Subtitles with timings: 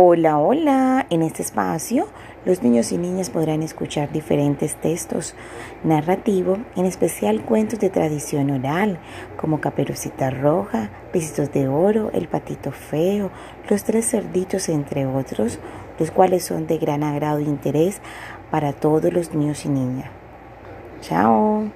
[0.00, 1.06] Hola, hola.
[1.10, 2.06] En este espacio,
[2.44, 5.34] los niños y niñas podrán escuchar diferentes textos
[5.82, 9.00] narrativos, en especial cuentos de tradición oral,
[9.36, 13.32] como Caperucita Roja, Pisitos de Oro, El Patito Feo,
[13.68, 15.58] Los Tres Cerditos, entre otros,
[15.98, 18.00] los cuales son de gran agrado e interés
[18.52, 20.10] para todos los niños y niñas.
[21.00, 21.72] Chao.